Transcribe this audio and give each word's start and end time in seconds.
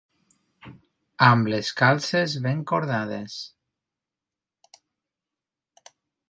Amb 1.27 1.49
les 1.53 1.69
calces 1.81 2.33
ben 2.45 2.63
cordades. 2.71 3.37